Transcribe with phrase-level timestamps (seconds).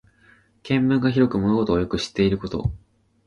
[0.63, 2.71] 見聞が広く物事をよく知っていること。